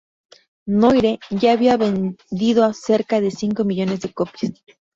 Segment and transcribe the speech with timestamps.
[0.65, 4.51] Noire" ya había vendido cerca de cinco millones de copias.